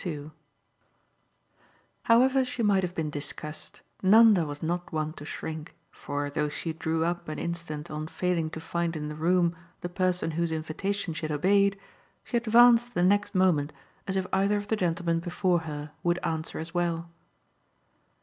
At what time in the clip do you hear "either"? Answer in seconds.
14.33-14.57